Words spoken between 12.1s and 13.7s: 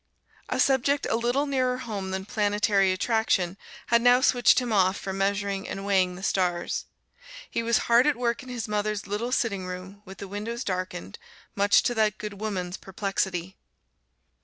good woman's perplexity.